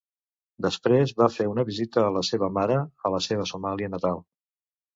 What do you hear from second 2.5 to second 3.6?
mare a la seva